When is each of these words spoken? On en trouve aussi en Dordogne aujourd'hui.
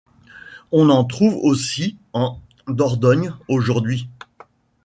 On 0.71 0.89
en 0.89 1.03
trouve 1.05 1.35
aussi 1.43 1.95
en 2.13 2.41
Dordogne 2.67 3.35
aujourd'hui. 3.47 4.09